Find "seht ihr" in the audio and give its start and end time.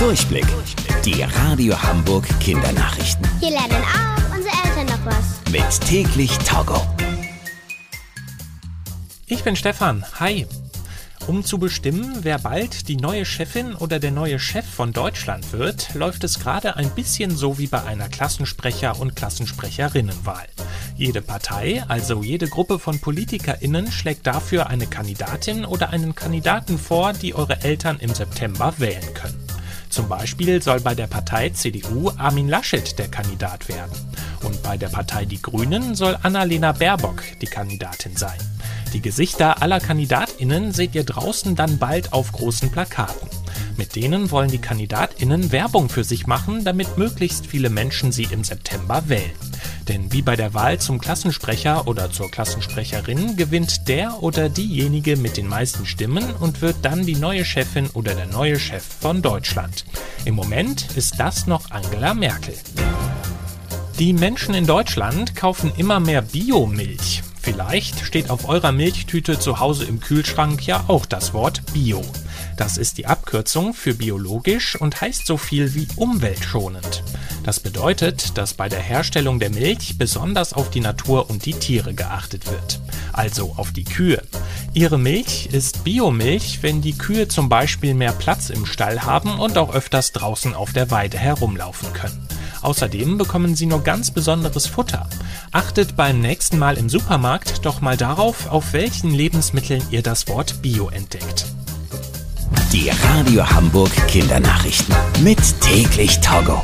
40.72-41.04